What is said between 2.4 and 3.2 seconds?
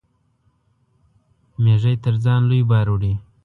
لوى بار وړي.